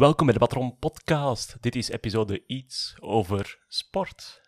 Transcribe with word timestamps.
Welkom 0.00 0.26
bij 0.26 0.34
de 0.34 0.40
Patron 0.40 0.78
Podcast. 0.78 1.62
Dit 1.62 1.76
is 1.76 1.88
episode 1.88 2.44
iets 2.46 2.96
over 3.00 3.64
sport. 3.68 4.40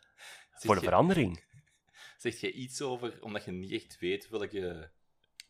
Voor 0.52 0.74
de 0.74 0.80
je- 0.80 0.86
verandering. 0.86 1.44
Zeg 2.18 2.40
jij 2.40 2.50
iets 2.50 2.82
over, 2.82 3.22
omdat 3.22 3.44
je 3.44 3.50
niet 3.50 3.72
echt 3.72 3.98
weet 3.98 4.28
welke, 4.28 4.90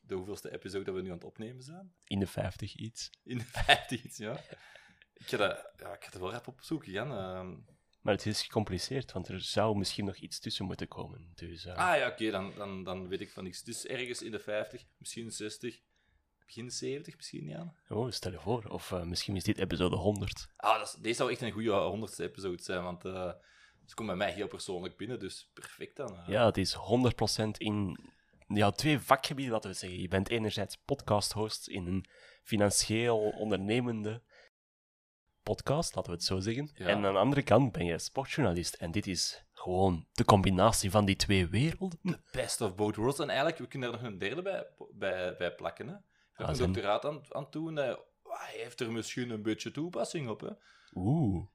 de 0.00 0.14
hoeveelste 0.14 0.52
episode 0.52 0.84
dat 0.84 0.94
we 0.94 1.00
nu 1.00 1.08
aan 1.08 1.14
het 1.14 1.24
opnemen 1.24 1.62
zijn? 1.62 1.92
In 2.04 2.18
de 2.18 2.26
50 2.26 2.74
iets. 2.74 3.10
In 3.24 3.38
de 3.38 3.44
50 3.44 4.04
iets, 4.04 4.16
ja. 4.16 4.32
Ik 5.14 5.26
ga, 5.26 5.36
dat, 5.36 5.70
ja, 5.76 5.94
ik 5.94 6.04
ga 6.04 6.12
er 6.12 6.20
wel 6.20 6.30
rap 6.32 6.46
op 6.46 6.60
zoeken, 6.60 6.92
Jan. 6.92 7.10
Ehm, 7.12 7.54
Maar 8.00 8.14
het 8.14 8.26
is 8.26 8.42
gecompliceerd, 8.42 9.12
want 9.12 9.28
er 9.28 9.40
zou 9.40 9.76
misschien 9.76 10.04
nog 10.04 10.16
iets 10.16 10.40
tussen 10.40 10.64
moeten 10.64 10.88
komen. 10.88 11.32
Dus, 11.34 11.64
eh, 11.64 11.76
ah 11.76 11.96
ja, 11.96 12.08
oké, 12.08 12.30
dan, 12.30 12.52
dan, 12.56 12.84
dan 12.84 13.08
weet 13.08 13.20
ik 13.20 13.30
van 13.30 13.44
niks. 13.44 13.62
Dus 13.62 13.86
ergens 13.86 14.22
in 14.22 14.30
de 14.30 14.38
50, 14.38 14.84
misschien 14.96 15.30
60, 15.30 15.80
begin 16.46 16.70
70 16.70 17.16
misschien, 17.16 17.48
Jan. 17.48 17.74
Oh, 17.88 18.10
stel 18.10 18.32
je 18.32 18.40
voor. 18.40 18.64
Of 18.68 18.92
eh, 18.92 19.02
misschien 19.02 19.36
is 19.36 19.44
dit 19.44 19.58
episode 19.58 19.96
100. 19.96 20.48
Ah, 20.56 20.78
dat 20.78 20.86
is, 20.86 20.92
deze 21.00 21.14
zou 21.16 21.30
echt 21.30 21.40
een 21.40 21.50
goede 21.50 21.72
honderdste 21.72 22.22
episode 22.22 22.62
zijn, 22.62 22.82
want 22.82 23.04
eh 23.04 23.32
ze 23.86 23.94
komt 23.94 24.08
bij 24.08 24.16
mij 24.16 24.32
heel 24.32 24.48
persoonlijk 24.48 24.96
binnen, 24.96 25.18
dus 25.20 25.50
perfect 25.54 25.96
dan. 25.96 26.16
eh. 26.16 26.28
Ja, 26.28 26.46
het 26.46 26.56
is 26.56 26.76
100% 26.76 26.78
in 27.58 27.98
ja, 28.46 28.70
twee 28.70 28.98
vakgebieden, 29.00 29.52
laten 29.52 29.70
we 29.70 29.76
zeggen. 29.76 30.00
Je 30.00 30.08
bent 30.08 30.28
enerzijds 30.28 30.76
podcast-host 30.84 31.68
in 31.68 31.86
een 31.86 32.06
financieel 32.42 33.18
ondernemende 33.18 34.22
podcast, 35.42 35.94
laten 35.94 36.10
we 36.10 36.16
het 36.16 36.26
zo 36.26 36.40
zeggen. 36.40 36.70
Ja. 36.74 36.86
En 36.86 37.04
aan 37.04 37.12
de 37.12 37.18
andere 37.18 37.42
kant 37.42 37.72
ben 37.72 37.84
je 37.84 37.98
sportjournalist. 37.98 38.74
En 38.74 38.90
dit 38.90 39.06
is 39.06 39.44
gewoon 39.52 40.06
de 40.12 40.24
combinatie 40.24 40.90
van 40.90 41.04
die 41.04 41.16
twee 41.16 41.46
werelden. 41.46 41.98
Best 42.32 42.60
of 42.60 42.74
both 42.74 42.96
worlds. 42.96 43.18
En 43.18 43.28
eigenlijk, 43.28 43.58
we 43.58 43.66
kunnen 43.66 43.92
er 43.92 43.94
nog 43.94 44.04
een 44.04 44.18
derde 44.18 44.42
bij, 44.42 44.66
bij, 44.92 45.36
bij 45.36 45.54
plakken. 45.54 45.88
Hè. 45.88 45.94
Een 46.48 46.56
doctoraat 46.56 47.04
aan, 47.04 47.22
aan 47.28 47.46
doen. 47.50 47.78
eh, 47.78 47.96
hij 48.22 48.54
heeft 48.56 48.80
er 48.80 48.92
misschien 48.92 49.30
een 49.30 49.42
beetje 49.42 49.70
toepassing 49.70 50.28
op. 50.28 50.40
Hè. 50.40 50.50
Oeh. 50.94 51.46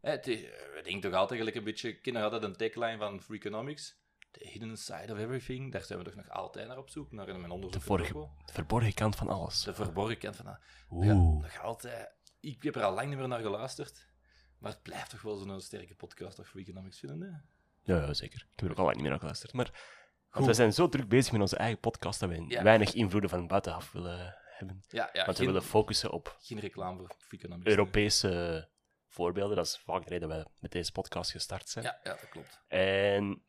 Het 0.00 0.26
is- 0.26 0.40
we 0.74 0.80
denken 0.82 1.00
toch 1.10 1.14
altijd 1.20 1.38
gelijk 1.38 1.56
een 1.56 1.64
beetje... 1.64 1.98
Nog 2.02 2.22
altijd 2.22 2.42
een 2.42 2.56
tagline 2.56 2.96
van 2.98 3.20
Free 3.22 3.38
Economics. 3.38 3.98
The 4.30 4.48
hidden 4.48 4.76
side 4.78 5.12
of 5.12 5.18
everything. 5.18 5.72
Daar 5.72 5.82
zijn 5.82 5.98
we 5.98 6.04
toch 6.04 6.14
nog 6.14 6.28
altijd 6.30 6.68
naar 6.68 6.78
op 6.78 6.88
zoek. 6.90 7.12
Naar 7.12 7.28
in 7.28 7.40
mijn 7.40 7.52
onderzoek. 7.52 7.80
De, 7.80 7.86
vorige, 7.86 8.28
verborgen 8.44 8.94
kant 8.94 9.16
van 9.16 9.28
alles. 9.28 9.62
De 9.62 9.74
verborgen 9.74 10.18
kant 10.18 10.36
van... 10.36 10.44
dat. 10.44 10.58
Oeh. 10.90 11.06
Nog 11.06 11.60
altijd... 11.62 12.12
Ik 12.40 12.62
heb 12.62 12.76
er 12.76 12.82
al 12.82 12.94
lang 12.94 13.08
niet 13.08 13.18
meer 13.18 13.28
naar 13.28 13.40
geluisterd. 13.40 14.08
Maar 14.58 14.72
het 14.72 14.82
blijft 14.82 15.10
toch 15.10 15.22
wel 15.22 15.36
zo'n 15.36 15.60
sterke 15.60 15.94
podcast 15.94 16.38
of 16.38 16.48
Free 16.48 16.62
Economics 16.64 16.98
vinden. 16.98 17.20
Hè? 17.22 17.38
Ja, 17.92 18.00
ja, 18.00 18.14
zeker. 18.14 18.38
Ik 18.52 18.60
heb 18.60 18.64
er 18.64 18.70
ook 18.70 18.78
al 18.78 18.82
lang 18.84 18.92
niet 18.94 19.02
meer 19.02 19.10
naar 19.10 19.20
geluisterd. 19.20 19.52
Maar 19.52 19.98
want 20.30 20.46
we 20.46 20.54
zijn 20.54 20.72
zo 20.72 20.88
druk 20.88 21.08
bezig 21.08 21.32
met 21.32 21.40
onze 21.40 21.56
eigen 21.56 21.80
podcast 21.80 22.20
dat 22.20 22.28
we 22.28 22.44
Ja. 22.48 22.62
weinig 22.62 22.94
invloeden 22.94 23.30
van 23.30 23.46
buitenaf 23.46 23.92
willen 23.92 24.36
hebben. 24.44 24.82
Ja, 24.88 25.10
ja 25.12 25.24
Want 25.24 25.38
we 25.38 25.44
willen 25.44 25.62
focussen 25.62 26.10
op 26.10 26.36
geen 26.40 26.58
reclame 26.58 26.96
voor 26.96 27.16
Economics. 27.30 27.70
Europese 27.70 28.68
voorbeelden. 29.08 29.56
Dat 29.56 29.66
is 29.66 29.78
vaak 29.78 30.02
de 30.04 30.08
reden 30.10 30.28
dat 30.28 30.42
we 30.44 30.50
met 30.60 30.72
deze 30.72 30.92
podcast 30.92 31.30
gestart 31.30 31.68
zijn. 31.68 31.84
Ja, 31.84 32.00
ja, 32.02 32.10
dat 32.10 32.28
klopt. 32.28 32.60
En 32.68 33.42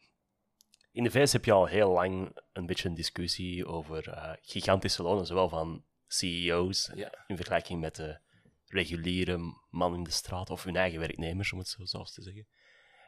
in 0.92 1.04
de 1.04 1.12
VS 1.12 1.34
heb 1.34 1.46
je 1.46 1.52
al 1.52 1.66
heel 1.66 1.92
lang 1.92 2.38
een 2.54 2.66
beetje 2.66 2.90
een 2.90 2.96
discussie 2.96 3.66
over 3.66 4.10
eh, 4.10 4.34
gigantische 4.42 5.04
lonen, 5.04 5.26
zowel 5.26 5.50
van 5.50 5.86
CEO's 6.08 6.92
Ja. 6.96 7.12
in 7.28 7.36
vergelijking 7.36 7.80
met 7.82 7.96
de 7.96 8.20
reguliere 8.66 9.40
man 9.70 9.94
in 9.94 10.04
de 10.04 10.12
straat 10.12 10.50
of 10.50 10.64
hun 10.64 10.76
eigen 10.76 11.00
werknemers, 11.00 11.54
om 11.54 11.60
het 11.60 11.68
zo 11.68 11.86
zelfs 11.86 12.14
te 12.14 12.22
zeggen. 12.22 12.48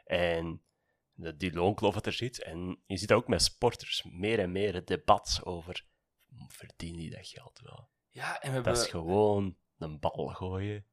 En 0.04 0.62
de, 1.14 1.36
die 1.36 1.52
loonkloof 1.52 1.94
dat 1.94 2.06
er 2.06 2.12
zit. 2.12 2.42
En 2.42 2.82
je 2.86 2.96
ziet 2.96 3.08
dat 3.08 3.18
ook 3.18 3.28
met 3.28 3.42
sporters. 3.42 4.02
Meer 4.02 4.38
en 4.38 4.52
meer 4.52 4.74
het 4.74 4.86
debat 4.86 5.40
over, 5.44 5.86
verdienen 6.48 7.00
die 7.00 7.10
dat 7.10 7.26
geld 7.26 7.60
wel? 7.62 7.88
Ja, 8.08 8.40
en 8.40 8.48
we 8.48 8.54
hebben... 8.54 8.72
Dat 8.72 8.82
is 8.82 8.90
gewoon 8.90 9.56
een 9.78 9.98
bal 10.00 10.28
gooien 10.28 10.86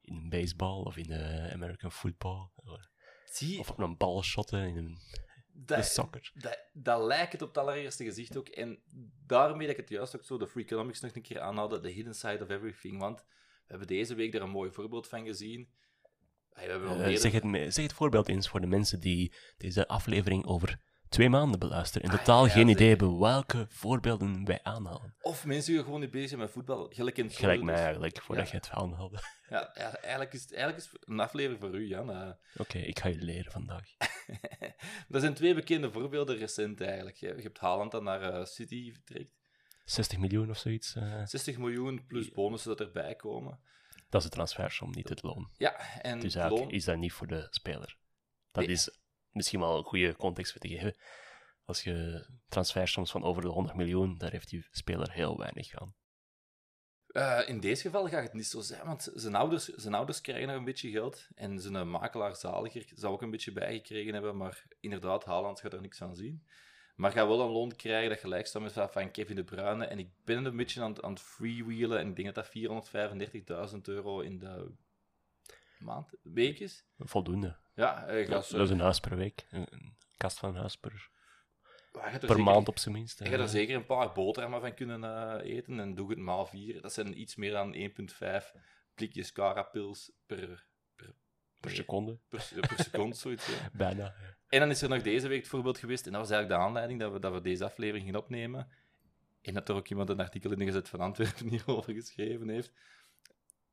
in 0.00 0.16
een 0.16 0.28
baseball 0.28 0.82
of 0.82 0.96
in 0.96 1.08
de 1.08 1.50
American 1.52 1.92
football. 1.92 2.50
Zie, 3.24 3.58
Of 3.58 3.70
op 3.70 3.78
een 3.78 3.96
bal 3.96 4.22
shotten 4.22 4.68
in 4.68 4.76
een 4.76 4.98
de 5.58 5.74
dat, 5.74 5.84
soccer. 5.84 6.30
dat, 6.34 6.68
dat 6.72 7.02
lijkt 7.02 7.32
het 7.32 7.42
op 7.42 7.48
het 7.48 7.58
allereerste 7.58 8.04
gezicht 8.04 8.36
ook. 8.36 8.48
En 8.48 8.82
daarmee 9.26 9.66
dat 9.66 9.76
ik 9.76 9.80
het 9.80 9.88
juist 9.88 10.16
ook 10.16 10.24
zo 10.24 10.38
de 10.38 10.48
Free 10.48 10.64
Economics 10.64 11.00
nog 11.00 11.14
een 11.14 11.22
keer 11.22 11.40
aanhaalde, 11.40 11.80
the 11.80 11.88
hidden 11.88 12.14
side 12.14 12.42
of 12.42 12.48
everything. 12.48 12.98
Want 12.98 13.20
we 13.20 13.64
hebben 13.66 13.86
deze 13.86 14.14
week 14.14 14.34
er 14.34 14.42
een 14.42 14.50
mooi 14.50 14.70
voorbeeld 14.70 15.08
van 15.08 15.24
gezien. 15.24 15.72
We 16.66 16.70
hebben 16.70 17.04
Eh, 17.04 17.16
zeg, 17.16 17.32
het, 17.32 17.74
zeg 17.74 17.84
het 17.84 17.92
voorbeeld 17.92 18.28
eens 18.28 18.48
voor 18.48 18.60
de 18.60 18.66
mensen 18.66 19.00
die 19.00 19.32
deze 19.56 19.88
aflevering 19.88 20.46
over 20.46 20.80
twee 21.08 21.28
maanden 21.28 21.58
beluisteren. 21.58 22.02
In 22.08 22.12
Ah, 22.12 22.18
totaal 22.18 22.44
ja, 22.46 22.50
geen 22.52 22.66
zeker. 22.66 22.74
idee 22.80 22.88
hebben 22.88 23.18
welke 23.18 23.66
voorbeelden 23.68 24.44
wij 24.44 24.60
aanhalen. 24.62 25.14
Of 25.20 25.44
mensen 25.44 25.72
die 25.74 25.82
gewoon 25.82 26.00
niet 26.00 26.10
bezig 26.10 26.28
zijn 26.28 26.40
met 26.40 26.50
voetbal. 26.50 26.88
Gelijk, 26.92 27.16
in 27.18 27.24
het 27.26 27.36
Gelijk 27.36 27.62
mij 27.62 27.74
is. 27.74 27.80
eigenlijk, 27.80 28.20
voordat 28.22 28.44
Ja. 28.44 28.50
je 28.52 28.56
het 28.58 28.70
aanhaalde. 28.70 29.18
Ja, 29.50 29.70
ja, 29.74 29.94
eigenlijk, 29.96 30.32
is 30.32 30.42
het, 30.42 30.54
eigenlijk 30.54 30.84
is 30.84 30.90
het 30.92 31.08
een 31.08 31.20
aflevering 31.20 31.60
voor 31.60 31.74
u, 31.74 31.86
Jan. 31.86 32.10
Eh, 32.10 32.30
Oké, 32.56 32.78
ik 32.78 32.98
ga 32.98 33.08
je 33.08 33.18
leren 33.18 33.52
vandaag. 33.52 33.84
er 35.10 35.20
zijn 35.20 35.34
twee 35.34 35.54
bekende 35.54 35.90
voorbeelden 35.90 36.36
recent 36.36 36.80
eigenlijk. 36.80 37.16
Je, 37.16 37.34
hebt 37.42 37.58
Haaland 37.58 37.90
dat 37.90 38.02
naar 38.02 38.22
eh, 38.22 38.44
City 38.44 38.92
vertrekt. 38.92 39.30
60 39.84 40.18
miljoen 40.18 40.50
of 40.50 40.58
zoiets. 40.58 40.94
eh, 40.94 41.22
60 41.26 41.58
miljoen 41.58 42.06
plus 42.06 42.30
bonussen 42.30 42.76
dat 42.76 42.86
erbij 42.86 43.14
komen. 43.14 43.60
Dat 44.08 44.22
is 44.22 44.28
de 44.28 44.34
transfersom, 44.34 44.90
niet 44.90 45.08
het 45.08 45.22
loon. 45.22 45.50
Ja, 45.56 46.00
en 46.00 46.20
Dus 46.20 46.34
eigenlijk 46.34 46.64
loon... 46.64 46.74
is 46.74 46.84
dat 46.84 46.96
niet 46.96 47.12
voor 47.12 47.26
de 47.26 47.46
speler. 47.50 47.96
Dat 48.50 48.64
Nee. 48.64 48.72
is 48.72 48.98
misschien 49.30 49.60
wel 49.60 49.76
een 49.78 49.84
goede 49.84 50.16
context 50.16 50.52
voor 50.52 50.60
te 50.60 50.68
geven. 50.68 50.96
Als 51.64 51.82
je 51.82 52.26
transfersoms 52.48 53.10
van 53.10 53.22
over 53.22 53.42
de 53.42 53.48
100 53.48 53.76
miljoen, 53.76 54.18
daar 54.18 54.30
heeft 54.30 54.48
die 54.48 54.66
speler 54.70 55.12
heel 55.12 55.38
weinig 55.38 55.74
aan. 55.74 55.94
Eh, 57.08 57.40
in 57.46 57.60
deze 57.60 57.82
geval 57.82 58.08
gaat 58.08 58.22
het 58.22 58.32
niet 58.32 58.46
zo 58.46 58.60
zijn, 58.60 58.86
want 58.86 59.10
zijn 59.14 59.34
ouders, 59.34 59.64
zijn 59.64 59.94
ouders 59.94 60.20
krijgen 60.20 60.46
nog 60.46 60.56
een 60.56 60.64
beetje 60.64 60.90
geld. 60.90 61.28
En 61.34 61.60
zijn 61.60 61.90
makelaar 61.90 62.36
Zaliger 62.36 62.90
zou 62.94 63.12
ook 63.12 63.22
een 63.22 63.30
beetje 63.30 63.52
bijgekregen 63.52 64.12
hebben, 64.12 64.36
maar 64.36 64.66
inderdaad, 64.80 65.24
Haaland 65.24 65.60
gaat 65.60 65.72
er 65.72 65.80
niks 65.80 65.98
van 65.98 66.16
zien. 66.16 66.46
Maar 66.98 67.12
gaat 67.12 67.26
wel 67.26 67.40
een 67.40 67.50
loon 67.50 67.76
krijgen 67.76 68.08
dat 68.10 68.18
gelijk 68.18 68.46
staat 68.46 68.62
met 68.62 68.74
dat 68.74 68.92
van 68.92 69.10
Kevin 69.10 69.36
De 69.36 69.44
Bruyne. 69.44 69.84
En 69.84 69.98
ik 69.98 70.08
ben 70.24 70.44
een 70.44 70.56
beetje 70.56 70.82
aan, 70.82 70.90
het- 70.90 71.02
aan 71.02 71.10
het 71.10 71.20
freewheelen 71.20 71.98
en 71.98 72.08
ik 72.08 72.16
denk 72.16 72.34
dat 72.34 72.44
dat 72.44 73.70
435.000 73.72 73.78
euro 73.82 74.20
in 74.20 74.38
de 74.38 74.70
maand, 75.78 76.10
week 76.22 76.58
is. 76.58 76.84
Voldoende. 76.98 77.56
Ja, 77.74 78.04
gaat 78.08 78.46
zo... 78.46 78.56
dat 78.56 78.66
is 78.66 78.72
een 78.72 78.80
huis 78.80 79.00
per 79.00 79.16
week. 79.16 79.46
Een, 79.50 79.66
een 79.70 79.96
kast 80.16 80.38
van 80.38 80.48
een 80.48 80.60
huis 80.60 80.76
per, 80.76 81.08
er 82.02 82.20
zeker- 82.20 82.42
maand 82.42 82.68
op 82.68 82.78
zijn 82.78 82.94
minst. 82.94 83.18
Je 83.18 83.24
eh. 83.24 83.30
gaat 83.30 83.40
er 83.40 83.48
zeker 83.48 83.76
een 83.76 83.86
paar 83.86 84.12
boterhammen 84.12 84.60
van 84.60 84.74
kunnen 84.74 85.04
eh, 85.04 85.54
eten 85.56 85.80
en 85.80 85.94
doe 85.94 86.10
het 86.10 86.18
maal 86.18 86.46
4. 86.46 86.80
Dat 86.80 86.92
zijn 86.92 87.20
iets 87.20 87.36
meer 87.36 87.52
dan 87.52 87.74
1,5 87.74 87.80
blikjes 88.94 89.32
carapils 89.32 90.12
per, 90.26 90.66
per, 91.60 91.70
seconde. 91.70 92.18
per, 92.28 92.48
per 92.60 92.84
seconde, 92.84 93.16
zoiets. 93.16 93.46
ja. 93.46 93.70
Bijna. 93.86 94.14
En 94.48 94.60
dan 94.60 94.70
is 94.70 94.82
er 94.82 94.88
nog 94.88 95.02
deze 95.02 95.28
week 95.28 95.40
het 95.40 95.48
voorbeeld 95.48 95.78
geweest, 95.78 96.06
en 96.06 96.12
dat 96.12 96.20
was 96.20 96.30
eigenlijk 96.30 96.60
de 96.60 96.66
aanleiding 96.66 97.00
dat 97.00 97.12
we, 97.12 97.18
dat 97.18 97.32
we 97.32 97.40
deze 97.40 97.64
aflevering 97.64 98.04
gingen 98.04 98.20
opnemen. 98.20 98.68
En 99.42 99.54
dat 99.54 99.68
er 99.68 99.74
ook 99.74 99.88
iemand 99.88 100.08
een 100.08 100.20
artikel 100.20 100.52
in 100.52 100.58
de 100.58 100.64
Gezet 100.64 100.88
van 100.88 101.00
Antwerpen 101.00 101.48
hierover 101.54 101.94
geschreven 101.94 102.48
heeft. 102.48 102.72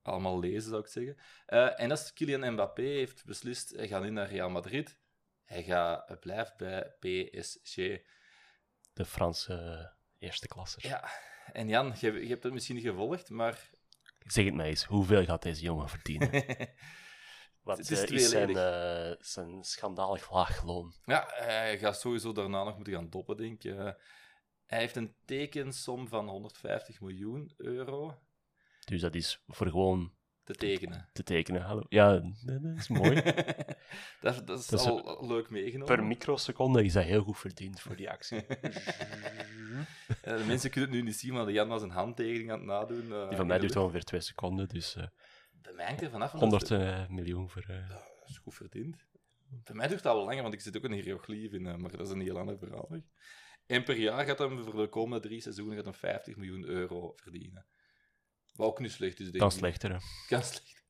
Allemaal 0.02 0.40
lezen, 0.40 0.70
zou 0.70 0.82
ik 0.82 0.88
zeggen. 0.88 1.18
Eh, 1.46 1.80
en 1.80 1.90
dat 1.90 2.00
is 2.00 2.14
Kylian 2.14 2.54
Mbappé 2.54 2.82
heeft 2.82 3.26
beslist, 3.26 3.70
hij 3.70 3.88
gaat 3.88 4.04
niet 4.04 4.12
naar 4.12 4.30
Real 4.30 4.50
Madrid. 4.50 5.00
Hij, 5.44 5.64
gaat, 5.64 6.08
hij 6.08 6.18
blijft 6.18 6.58
bij 6.58 6.96
PSG. 7.00 7.76
De 8.94 9.06
Franse 9.06 9.54
eh, 9.54 10.28
eerste 10.28 10.48
klassers. 10.48 10.84
Ja, 10.84 11.10
en 11.54 11.68
Jan, 11.68 11.94
je, 12.00 12.12
je 12.12 12.28
hebt 12.28 12.44
het 12.44 12.54
misschien 12.54 12.76
niet 12.76 12.86
gevolgd, 12.86 13.30
maar 13.30 13.70
Zeg 14.26 14.46
het 14.46 14.54
mij 14.54 14.68
eens, 14.68 14.84
hoeveel 14.84 15.26
gaat 15.26 15.42
deze 15.42 15.62
jongen 15.62 15.90
verdienen? 15.90 16.30
Wat 17.66 17.78
Het 17.78 17.92
is 17.92 18.02
eh, 18.04 18.10
is 18.16 18.30
zijn, 18.30 18.44
tweeledig. 18.44 19.16
eh, 19.18 19.26
zijn 19.26 19.64
schandalig 19.64 20.32
laag 20.32 20.64
loon? 20.64 20.94
ja, 21.06 21.26
hij 21.28 21.78
gaat 21.80 22.00
sowieso 22.00 22.32
daarna 22.32 22.64
nog 22.64 22.76
moeten 22.76 22.94
gaan 22.94 23.10
doppen, 23.10 23.38
denk 23.38 23.64
ik. 23.64 23.72
Eh, 23.78 23.90
hij 24.66 24.80
heeft 24.80 24.96
een 24.96 25.16
tekensom 25.26 26.08
van 26.08 26.28
150 26.28 27.02
miljoen 27.02 27.54
euro. 27.58 28.20
Dus 28.86 29.02
dat 29.02 29.16
is 29.16 29.44
voor 29.48 29.68
gewoon 29.68 30.14
te 30.44 30.54
tekenen. 30.56 31.10
te 31.14 31.24
tekenen. 31.24 31.62
Hallo. 31.62 31.84
Ja, 31.90 32.12
dat 32.20 32.64
dat 32.64 32.78
is 32.78 32.88
mooi. 32.88 33.22
dat, 34.22 34.48
dat 34.48 34.60
is 34.60 34.68
Dat 34.68 34.80
is 34.80 34.86
al 34.86 35.28
leuk 35.28 35.50
meegenomen. 35.50 35.96
per 35.96 36.04
microseconde 36.06 36.84
is 36.84 36.94
dat 36.94 37.04
heel 37.04 37.24
goed 37.24 37.38
verdiend 37.38 37.80
voor 37.80 37.96
die 37.96 38.10
actie. 38.10 38.46
Ja, 40.24 40.38
de 40.38 40.44
mensen 40.48 40.70
kunnen 40.70 40.90
het 40.90 41.00
nu 41.00 41.06
niet 41.06 41.16
zien, 41.16 41.34
maar 41.34 41.52
Jan 41.52 41.68
was 41.68 41.82
een 41.82 41.90
handtekening 41.90 42.52
aan 42.52 42.58
het 42.58 42.68
nadoen. 42.68 43.12
eh, 43.14 43.28
Die 43.28 43.38
van 43.38 43.48
mij 43.48 43.60
duurt 43.60 43.76
ongeveer 43.76 44.04
twee 44.04 44.22
seconden, 44.22 44.68
dus 44.68 44.96
eh, 44.96 45.08
Bij 45.66 45.74
mij 45.74 45.86
hangt 45.86 46.02
er 46.02 46.10
vanaf. 46.10 46.32
want 46.32 46.52
dat 46.52 46.70
100 46.70 46.84
is- 46.94 47.00
eh, 47.04 47.10
miljoen 47.10 47.50
voor... 47.50 47.64
eh, 47.68 47.90
Dat 47.90 48.30
is 48.30 48.38
goed 48.38 48.54
verdiend. 48.56 49.06
Bij 49.64 49.76
mij 49.76 49.88
duurt 49.88 50.04
dat 50.04 50.16
wel 50.16 50.26
langer, 50.26 50.42
want 50.42 50.54
ik 50.54 50.62
zit 50.62 50.78
ook 50.78 50.84
een 50.84 50.92
hieroglyf 50.92 51.52
in, 51.52 51.66
eh, 51.68 51.76
maar 51.76 51.92
dat 51.92 52.08
is 52.08 52.10
een 52.14 52.22
heel 52.22 52.38
ander 52.40 52.58
verhaal. 52.58 52.86
nog. 52.90 53.02
En 53.66 53.84
per 53.84 53.98
jaar 53.98 54.26
gaat 54.26 54.40
hem 54.40 54.64
voor 54.64 54.82
de 54.82 54.90
komende 54.90 55.28
drie 55.28 55.42
seizoenen 55.42 55.76
gaat 55.76 55.86
hem 55.86 55.94
50 55.94 56.36
miljoen 56.36 56.64
euro 56.66 57.14
verdienen. 57.16 57.66
Wat 58.54 58.68
ook 58.68 58.80
niet 58.80 58.92
slecht 58.92 59.20
is, 59.20 59.26
denk 59.26 59.38
kan 59.38 59.52
slechter, 59.52 59.92
hè. 59.92 59.98
Kan 60.28 60.44
slecht. 60.44 60.84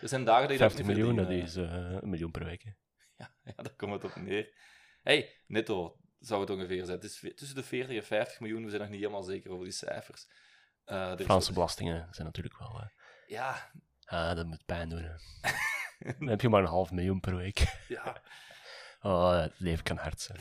Er 0.00 0.08
zijn 0.08 0.24
dagen 0.24 0.42
dat 0.48 0.52
je 0.52 0.58
dat 0.58 0.72
50 0.72 0.86
niet 0.86 0.96
miljoen, 0.96 1.16
dat 1.16 1.30
is 1.30 1.54
een 1.54 2.08
miljoen 2.08 2.30
per 2.30 2.44
week. 2.44 2.62
hè. 2.62 2.70
Ja, 3.16 3.34
ja, 3.44 3.52
daar 3.62 3.74
komt 3.76 3.92
het 3.92 4.04
op 4.04 4.16
neer. 4.16 4.54
hey, 5.02 5.42
netto 5.46 5.96
zou 6.18 6.40
het 6.40 6.50
ongeveer 6.50 6.84
zijn. 6.84 6.96
Het 7.00 7.04
is 7.04 7.32
tussen 7.34 7.56
de 7.56 7.62
40 7.62 7.96
en 7.96 8.04
50 8.04 8.40
miljoen, 8.40 8.62
we 8.64 8.68
zijn 8.68 8.80
nog 8.82 8.90
niet 8.90 9.00
helemaal 9.00 9.22
zeker 9.22 9.50
over 9.50 9.64
die 9.64 9.72
cijfers. 9.72 10.26
Franse 11.18 11.52
belastingen 11.52 12.08
zijn 12.14 12.26
natuurlijk 12.26 12.58
wel... 12.58 12.90
Ja, 13.26 13.70
ah, 14.04 14.36
dat 14.36 14.46
moet 14.46 14.64
pijn 14.66 14.88
doen, 14.88 15.02
hè. 15.02 15.14
Dan 16.18 16.28
heb 16.28 16.40
je 16.40 16.48
maar 16.48 16.62
een 16.62 16.68
half 16.68 16.90
miljoen 16.90 17.20
per 17.20 17.36
week. 17.36 17.64
ja. 17.88 18.16
Oh, 19.04 19.40
het 19.40 19.52
leven 19.58 19.84
kan 19.84 19.96
hard 19.96 20.20
zijn. 20.20 20.38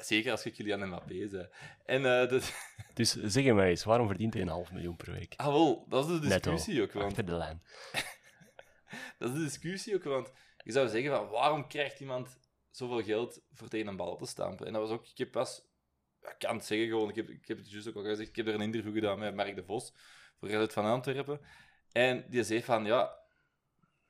Zeker 0.00 0.30
als 0.30 0.42
je 0.42 0.50
Kylian 0.50 0.86
Mbappé 0.86 1.28
bent. 1.28 1.48
En 1.84 2.02
dat... 2.02 2.52
Dus 2.94 3.12
zeg 3.12 3.44
je 3.44 3.54
mij 3.54 3.68
eens, 3.68 3.84
waarom 3.84 4.06
verdient 4.06 4.32
hij 4.32 4.42
een 4.42 4.48
half 4.48 4.72
miljoen 4.72 4.96
per 4.96 5.12
week? 5.12 5.34
Ah, 5.36 5.46
wel, 5.46 5.86
dat 5.88 6.10
is 6.10 6.20
de 6.20 6.26
Netto, 6.26 6.50
discussie 6.50 6.82
ook. 6.82 6.92
Want 6.92 7.06
achter 7.06 7.26
de 7.26 7.32
lijn. 7.32 7.62
Dat 9.18 9.28
is 9.30 9.34
de 9.34 9.42
discussie 9.44 9.94
ook, 9.94 10.04
want 10.04 10.32
je 10.64 10.72
zou 10.72 10.88
zeggen 10.88 11.10
van 11.10 11.28
waarom 11.28 11.68
krijgt 11.68 12.00
iemand 12.00 12.38
zoveel 12.70 13.02
geld 13.02 13.40
voor 13.52 13.68
tegen 13.68 13.86
een 13.86 13.96
bal 13.96 14.16
te 14.16 14.26
stampen? 14.26 14.66
En 14.66 14.72
dat 14.72 14.82
was 14.82 14.90
ook, 14.90 15.06
ik 15.06 15.18
heb 15.18 15.30
pas, 15.30 15.62
ik 16.22 16.34
kan 16.38 16.56
het 16.56 16.64
zeggen 16.64 16.88
gewoon, 16.88 17.08
ik 17.08 17.16
heb, 17.16 17.28
ik 17.28 17.48
heb 17.48 17.58
het 17.58 17.70
juist 17.70 17.88
ook 17.88 17.96
al 17.96 18.02
gezegd, 18.02 18.28
ik 18.28 18.36
heb 18.36 18.46
er 18.46 18.54
een 18.54 18.60
interview 18.60 18.94
gedaan 18.94 19.18
met 19.18 19.34
Mark 19.34 19.54
de 19.54 19.64
Vos 19.64 19.92
voor 20.38 20.48
Reddit 20.48 20.72
van 20.72 20.84
Antwerpen. 20.84 21.40
En 21.92 22.24
die 22.28 22.42
zei 22.42 22.62
van 22.62 22.84
ja, 22.84 23.18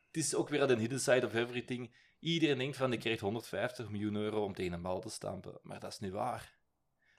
het 0.07 0.17
is 0.17 0.35
ook 0.35 0.49
weer 0.49 0.67
de 0.67 0.77
hidden 0.77 1.01
side 1.01 1.27
of 1.27 1.35
everything. 1.35 1.95
Iedereen 2.19 2.59
denkt 2.59 2.77
van, 2.77 2.91
die 2.91 2.99
krijgt 2.99 3.21
150 3.21 3.89
miljoen 3.89 4.15
euro 4.15 4.45
om 4.45 4.55
tegen 4.55 4.73
een 4.73 4.83
bal 4.83 5.01
te 5.01 5.11
stampen. 5.11 5.59
Maar 5.63 5.81
dat 5.81 5.93
is 5.93 5.99
niet 5.99 6.13
waar. 6.13 6.59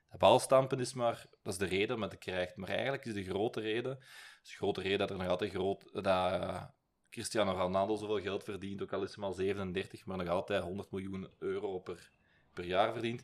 Dat 0.09 0.19
balstampen 0.19 0.79
is 0.79 0.93
maar, 0.93 1.25
dat 1.41 1.53
is 1.53 1.59
de 1.59 1.65
reden 1.65 1.99
dat 1.99 2.11
het 2.11 2.19
krijgt. 2.19 2.55
Maar 2.55 2.69
eigenlijk 2.69 3.05
is 3.05 3.13
de 3.13 3.23
grote 3.23 3.61
reden, 3.61 3.97
is 4.43 4.49
de 4.49 4.55
grote 4.55 4.81
reden 4.81 4.97
dat 4.99 5.09
er 5.09 5.17
nog 5.17 5.27
altijd 5.27 5.51
groot, 5.51 5.89
dat 5.93 6.05
eh, 6.05 6.63
Cristiano 7.09 7.51
Ronaldo 7.51 7.95
zoveel 7.95 8.21
geld 8.21 8.43
verdient, 8.43 8.81
ook 8.81 8.93
al 8.93 9.03
is 9.03 9.15
hij 9.15 9.23
maar 9.23 9.33
37, 9.33 10.05
maar 10.05 10.17
nog 10.17 10.27
altijd 10.27 10.63
100 10.63 10.91
miljoen 10.91 11.29
euro 11.37 11.79
per, 11.79 12.11
per 12.53 12.65
jaar 12.65 12.91
verdient, 12.91 13.21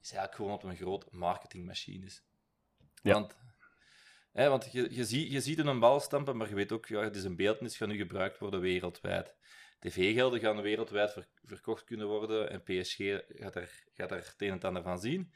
is 0.00 0.12
eigenlijk 0.12 0.34
gewoon 0.34 0.52
op 0.52 0.62
een 0.62 0.76
groot 0.76 1.10
marketingmachine 1.10 2.04
is. 2.04 2.22
Ja. 3.02 3.12
Want, 3.12 3.36
want 4.32 4.72
je, 4.72 4.94
je, 4.94 5.04
ziet, 5.04 5.32
je 5.32 5.40
ziet 5.40 5.58
een 5.58 5.80
bal 5.80 6.00
stampen, 6.00 6.36
maar 6.36 6.48
je 6.48 6.54
weet 6.54 6.72
ook, 6.72 6.86
ja, 6.86 7.00
het 7.00 7.16
is 7.16 7.24
een 7.24 7.36
beeldnis, 7.36 7.76
gaat 7.76 7.88
nu 7.88 7.96
gebruikt 7.96 8.38
worden 8.38 8.60
wereldwijd. 8.60 9.34
TV-gelden 9.78 10.40
gaan 10.40 10.60
wereldwijd 10.60 11.12
ver- 11.12 11.28
verkocht 11.42 11.84
kunnen 11.84 12.06
worden 12.06 12.50
en 12.50 12.62
PSG 12.62 12.96
gaat 13.28 13.54
er, 13.56 13.84
gaat 13.94 14.10
het 14.10 14.34
een 14.38 14.50
en 14.50 14.60
ander 14.60 14.82
van 14.82 15.00
zien. 15.00 15.32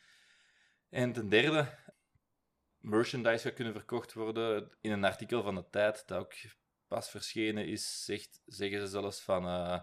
En 0.89 1.13
ten 1.13 1.29
derde, 1.29 1.79
merchandise 2.79 3.43
gaat 3.47 3.55
kunnen 3.55 3.73
verkocht 3.73 4.13
worden. 4.13 4.71
In 4.81 4.91
een 4.93 5.05
artikel 5.05 5.43
van 5.43 5.55
de 5.55 5.65
tijd, 5.71 6.03
dat 6.07 6.19
ook 6.19 6.33
pas 6.89 7.11
verschenen 7.11 7.67
is, 7.67 8.05
zeggen 8.47 8.81
ze 8.81 8.87
zelfs 8.87 9.21
van... 9.21 9.45
eh, 9.47 9.83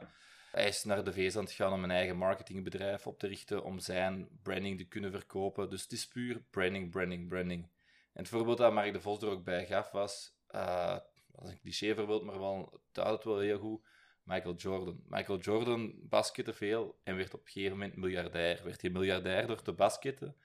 hij 0.52 0.68
is 0.68 0.84
naar 0.84 1.04
de 1.04 1.14
VS 1.14 1.36
aan 1.36 1.48
gaan 1.48 1.74
om 1.74 1.84
een 1.84 1.92
eigen 1.92 2.18
marketingbedrijf 2.18 3.08
op 3.08 3.20
te 3.20 3.28
richten, 3.28 3.64
om 3.64 3.80
zijn 3.80 4.28
branding 4.44 4.78
te 4.78 4.88
kunnen 4.88 5.12
verkopen. 5.12 5.70
Dus 5.70 5.82
het 5.82 5.92
is 5.92 6.08
puur 6.08 6.42
branding, 6.50 6.92
branding, 6.92 7.28
branding. 7.28 7.70
En 8.14 8.20
het 8.22 8.30
voorbeeld 8.30 8.58
dat 8.58 8.74
Mark 8.74 8.94
de 8.94 9.02
Vos 9.02 9.22
er 9.22 9.30
ook 9.30 9.44
bij 9.44 9.66
gaf 9.66 9.92
was... 9.92 10.36
eh, 10.48 10.98
dat 11.28 11.44
is 11.46 11.50
een 11.52 11.60
cliché 11.60 11.96
voorbeeld, 11.96 12.24
maar 12.24 12.40
wel, 12.40 12.82
het 12.92 13.06
het 13.08 13.24
wel 13.24 13.40
heel 13.40 13.60
goed. 13.60 13.86
Michael 14.24 14.56
Jordan. 14.56 15.02
Michael 15.06 15.40
Jordan 15.40 15.94
baskette 16.10 16.54
veel 16.54 17.00
en 17.04 17.16
werd 17.16 17.34
op 17.34 17.40
een 17.40 17.52
gegeven 17.52 17.78
moment 17.78 17.96
miljardair. 17.96 18.64
Werd 18.64 18.82
hij 18.82 18.90
miljardair 18.92 19.48
door 19.48 19.62
te 19.62 19.74
basketten? 19.74 20.36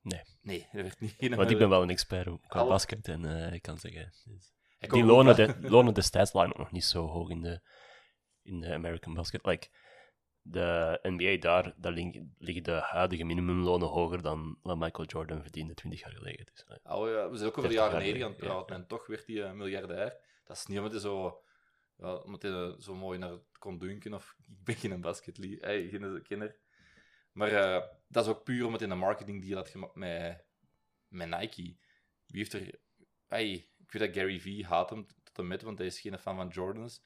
Nee. 0.00 0.20
Nee, 0.40 0.66
hij 0.70 0.82
werd 0.82 1.00
niet 1.00 1.34
Want 1.34 1.50
ik 1.50 1.58
ben 1.58 1.68
wel 1.68 1.82
een 1.82 1.90
expert 1.90 2.24
qua 2.24 2.60
Alle- 2.60 2.68
basket 2.68 3.08
en 3.08 3.24
eh, 3.24 3.52
ik 3.52 3.62
kan 3.62 3.78
zeggen... 3.78 4.12
dus- 4.24 4.52
Die 4.78 5.04
lonen, 5.04 5.36
de, 5.36 5.56
lonen 5.60 5.94
destijds 5.94 6.32
lagen 6.32 6.58
nog 6.58 6.70
niet 6.72 6.84
zo 6.84 7.06
hoog 7.06 7.30
in 7.30 7.40
de, 7.40 7.60
in 8.42 8.60
de 8.60 8.72
American 8.74 9.14
basket. 9.14 9.44
Like, 9.46 9.68
de 10.46 10.98
NBA 11.02 11.36
daar, 11.36 11.74
daar 11.76 11.92
liggen 12.38 12.62
de 12.62 12.72
huidige 12.72 13.24
minimumlonen 13.24 13.88
hoger 13.88 14.22
dan 14.22 14.58
wat 14.62 14.78
Michael 14.78 15.08
Jordan 15.08 15.42
verdiende 15.42 15.74
20 15.74 16.00
jaar 16.00 16.12
geleden. 16.12 16.46
Dus, 16.52 16.64
eh, 16.64 16.96
Oh 16.96 17.08
ja, 17.08 17.30
we 17.30 17.36
zijn 17.36 17.48
ook 17.48 17.58
over 17.58 17.70
de 17.70 17.76
30 17.76 17.92
jaren 17.92 17.92
jaar 17.92 18.00
90 18.00 18.22
aan 18.24 18.30
het 18.32 18.40
ja. 18.40 18.46
praten 18.46 18.76
en 18.76 18.86
toch 18.86 19.06
werd 19.06 19.26
hij 19.26 19.42
eh, 19.42 19.52
miljardair. 19.52 20.16
Dat 20.44 20.56
is 20.56 20.66
niet 20.66 20.78
omdat 20.78 20.92
hij 20.92 21.00
zo, 21.00 21.42
ja, 21.96 22.14
omdat 22.14 22.42
hij 22.42 22.50
eh, 22.50 22.72
zo 22.78 22.94
mooi 22.94 23.18
naar 23.18 23.30
het 23.30 23.58
kon 23.58 23.78
dunken 23.78 24.14
of 24.14 24.36
ik 24.58 24.64
ben 24.64 24.74
geen 24.74 25.00
basketlie, 25.00 25.58
hey, 25.60 25.88
geen 25.88 26.22
kenner. 26.22 26.56
Maar 27.32 27.50
dat 28.08 28.24
is 28.24 28.30
ook 28.30 28.44
puur 28.44 28.64
omdat 28.64 28.80
hij 28.80 28.90
een 28.90 28.98
marketing 28.98 29.44
deal 29.44 29.56
had 29.56 29.68
gemaakt 29.68 29.94
met, 29.94 30.44
met 31.08 31.28
Nike. 31.28 31.76
Wie 32.26 32.38
heeft 32.42 32.52
er... 32.52 32.80
Hey, 33.26 33.52
ik 33.52 33.92
weet 33.92 34.02
dat 34.02 34.22
Gary 34.22 34.40
Vee 34.40 34.64
haat 34.64 34.90
hem 34.90 35.06
tot 35.22 35.38
en 35.38 35.46
met, 35.46 35.62
want 35.62 35.78
hij 35.78 35.86
is 35.86 36.00
geen 36.00 36.18
fan 36.18 36.36
van 36.36 36.48
Jordans. 36.48 37.02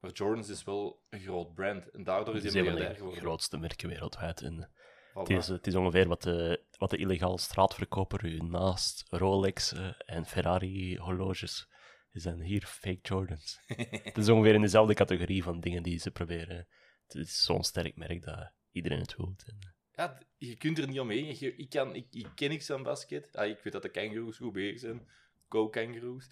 Maar 0.00 0.10
Jordans 0.10 0.48
is 0.48 0.64
wel 0.64 1.02
een 1.08 1.20
groot 1.20 1.54
brand 1.54 1.90
en 1.90 2.04
daardoor 2.04 2.36
is 2.36 2.42
hij 2.42 2.52
miljardair 2.52 2.88
de 2.88 2.94
geworden. 2.94 3.20
grootste 3.22 3.56
merken 3.58 3.88
wereldwijd. 3.88 4.42
En 4.42 4.68
Voilà. 4.70 5.12
het, 5.14 5.30
is, 5.30 5.48
het 5.48 5.66
is 5.66 5.74
ongeveer 5.74 6.08
wat 6.08 6.22
de, 6.22 6.64
wat 6.78 6.90
de 6.90 6.96
illegale 6.96 7.38
straatverkoper 7.38 8.24
u 8.24 8.36
naast 8.38 9.04
Rolex 9.08 9.72
eh, 9.72 9.90
en 10.06 10.26
Ferrari 10.26 10.98
horloges. 10.98 11.68
Zijn 12.12 12.40
hier 12.40 12.62
fake 12.66 12.98
Jordans. 13.02 13.60
het 14.02 14.16
is 14.18 14.28
ongeveer 14.28 14.54
in 14.54 14.60
dezelfde 14.60 14.94
categorie 14.94 15.42
van 15.42 15.60
dingen 15.60 15.82
die 15.82 15.98
ze 15.98 16.10
proberen. 16.10 16.66
Het 17.06 17.14
is 17.14 17.42
zo'n 17.44 17.64
sterk 17.64 17.96
merk 17.96 18.22
dat 18.24 18.52
iedereen 18.70 18.98
het 19.00 19.16
wil. 19.16 19.34
En, 19.46 19.74
Ja, 19.92 20.18
je 20.36 20.56
kunt 20.56 20.78
er 20.78 20.86
niet 20.88 21.00
omheen. 21.00 21.26
Je- 21.38 21.56
ik, 21.56 21.68
kan, 21.70 21.94
ik, 21.94 22.06
ik 22.10 22.26
ken 22.34 22.48
niks 22.48 22.70
aan 22.70 22.82
basket. 22.82 23.36
Ah, 23.36 23.48
ik 23.48 23.58
weet 23.62 23.72
dat 23.72 23.82
de 23.82 23.88
kangaroos 23.90 24.36
goed 24.36 24.52
bezig 24.52 24.78
zijn. 24.80 25.08
Go 25.48 25.68
kangaroos. 25.68 26.28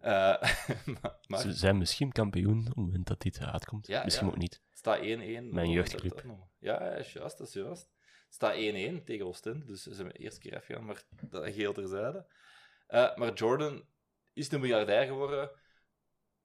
Eh, 0.00 0.42
maar 1.28 1.40
Ze 1.40 1.52
zijn 1.52 1.78
misschien 1.78 2.12
kampioen 2.12 2.58
op 2.58 2.66
het 2.66 2.76
moment 2.76 3.06
dat 3.06 3.20
dit 3.20 3.40
uitkomt. 3.40 3.86
Ja, 3.86 4.04
misschien 4.04 4.26
ja. 4.26 4.32
ook 4.32 4.38
niet. 4.38 4.62
het 4.68 4.78
staat 4.78 4.98
1-1. 4.98 5.02
Mijn 5.04 5.70
jeugdclub. 5.70 6.24
Ja, 6.58 6.84
ja, 6.84 6.90
is 6.90 7.12
juist, 7.12 7.38
dat 7.38 7.46
is 7.46 7.52
juist. 7.52 7.88
Het 8.24 8.34
staat 8.34 8.54
1-1 8.54 9.04
tegen 9.04 9.26
Oostende, 9.26 9.64
dus 9.64 9.82
ze 9.82 9.94
zijn 9.94 10.08
de 10.08 10.18
eerste 10.18 10.40
keer 10.40 10.56
afgegaan, 10.56 10.84
maar 10.84 11.02
dat 11.30 11.44
geheel 11.44 11.72
terzijde. 11.72 12.26
Eh 12.86 13.16
maar 13.16 13.32
Jordan 13.32 13.84
is 14.32 14.52
een 14.52 14.60
miljardair 14.60 15.06
geworden 15.06 15.50